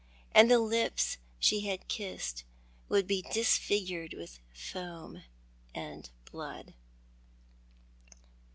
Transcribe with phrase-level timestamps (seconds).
[0.33, 2.43] 93 and the lips she had kissed
[2.89, 5.21] would be disfigured with foam
[5.75, 6.73] and blood.